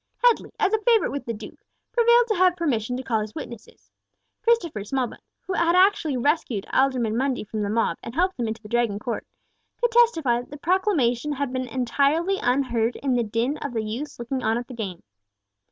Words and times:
Headley, 0.23 0.51
as 0.59 0.73
a 0.73 0.79
favourite 0.81 1.11
with 1.11 1.25
the 1.25 1.33
Duke, 1.35 1.59
prevailed 1.91 2.25
to 2.29 2.33
have 2.33 2.55
permission 2.55 2.97
to 2.97 3.03
call 3.03 3.19
his 3.21 3.35
witnesses; 3.35 3.91
Christopher 4.43 4.83
Smallbones, 4.83 5.21
who 5.45 5.53
had 5.53 5.75
actually 5.75 6.17
rescued 6.17 6.65
Alderman 6.73 7.15
Mundy 7.15 7.43
from 7.43 7.61
the 7.61 7.69
mob, 7.69 7.99
and 8.01 8.15
helped 8.15 8.39
him 8.39 8.47
into 8.47 8.63
the 8.63 8.67
Dragon 8.67 8.97
court, 8.97 9.27
could 9.79 9.91
testify 9.91 10.41
that 10.41 10.49
the 10.49 10.57
proclamation 10.57 11.33
had 11.33 11.53
been 11.53 11.67
entirely 11.67 12.39
unheard 12.39 12.95
in 12.95 13.13
the 13.13 13.21
din 13.23 13.57
of 13.59 13.73
the 13.73 13.83
youths 13.83 14.17
looking 14.17 14.41
on 14.41 14.57
at 14.57 14.65
the 14.67 14.73
game. 14.73 15.03